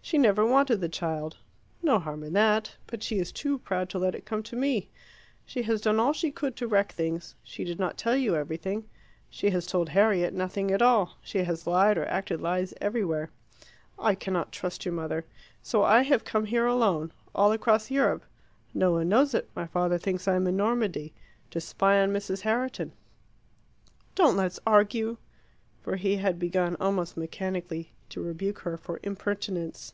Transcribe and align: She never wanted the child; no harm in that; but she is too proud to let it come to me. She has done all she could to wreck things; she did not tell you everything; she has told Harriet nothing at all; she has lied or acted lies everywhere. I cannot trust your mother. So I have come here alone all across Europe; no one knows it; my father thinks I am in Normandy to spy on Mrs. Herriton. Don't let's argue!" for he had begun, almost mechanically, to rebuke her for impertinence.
She 0.00 0.16
never 0.16 0.46
wanted 0.46 0.80
the 0.80 0.88
child; 0.88 1.36
no 1.82 1.98
harm 1.98 2.22
in 2.24 2.32
that; 2.32 2.74
but 2.86 3.02
she 3.02 3.18
is 3.18 3.30
too 3.30 3.58
proud 3.58 3.90
to 3.90 3.98
let 3.98 4.14
it 4.14 4.24
come 4.24 4.42
to 4.44 4.56
me. 4.56 4.88
She 5.44 5.60
has 5.64 5.82
done 5.82 6.00
all 6.00 6.14
she 6.14 6.30
could 6.30 6.56
to 6.56 6.66
wreck 6.66 6.92
things; 6.92 7.34
she 7.42 7.62
did 7.62 7.78
not 7.78 7.98
tell 7.98 8.16
you 8.16 8.34
everything; 8.34 8.88
she 9.28 9.50
has 9.50 9.66
told 9.66 9.90
Harriet 9.90 10.32
nothing 10.32 10.70
at 10.70 10.80
all; 10.80 11.18
she 11.20 11.40
has 11.40 11.66
lied 11.66 11.98
or 11.98 12.06
acted 12.06 12.40
lies 12.40 12.72
everywhere. 12.80 13.28
I 13.98 14.14
cannot 14.14 14.50
trust 14.50 14.86
your 14.86 14.94
mother. 14.94 15.26
So 15.62 15.82
I 15.82 16.00
have 16.04 16.24
come 16.24 16.46
here 16.46 16.64
alone 16.64 17.12
all 17.34 17.52
across 17.52 17.90
Europe; 17.90 18.24
no 18.72 18.92
one 18.92 19.10
knows 19.10 19.34
it; 19.34 19.50
my 19.54 19.66
father 19.66 19.98
thinks 19.98 20.26
I 20.26 20.36
am 20.36 20.46
in 20.46 20.56
Normandy 20.56 21.12
to 21.50 21.60
spy 21.60 22.00
on 22.00 22.14
Mrs. 22.14 22.40
Herriton. 22.40 22.92
Don't 24.14 24.38
let's 24.38 24.58
argue!" 24.66 25.18
for 25.82 25.96
he 25.96 26.16
had 26.16 26.38
begun, 26.38 26.76
almost 26.80 27.18
mechanically, 27.18 27.92
to 28.08 28.22
rebuke 28.22 28.60
her 28.60 28.78
for 28.78 29.00
impertinence. 29.02 29.92